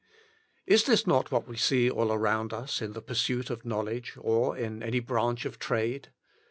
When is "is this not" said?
0.65-1.31